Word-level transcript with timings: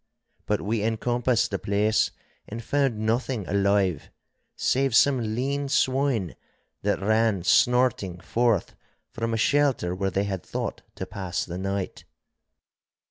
But 0.47 0.63
we 0.63 0.81
encompassed 0.81 1.51
the 1.51 1.59
place 1.59 2.09
and 2.47 2.63
found 2.63 2.97
nothing 2.97 3.47
alive, 3.47 4.09
save 4.55 4.95
some 4.95 5.35
lean 5.35 5.69
swine 5.69 6.35
that 6.81 6.99
ran 6.99 7.43
snorting 7.43 8.19
forth 8.19 8.75
from 9.11 9.31
a 9.31 9.37
shelter 9.37 9.93
where 9.93 10.09
they 10.09 10.23
had 10.23 10.41
thought 10.41 10.81
to 10.95 11.05
pass 11.05 11.45
the 11.45 11.59
night. 11.59 12.05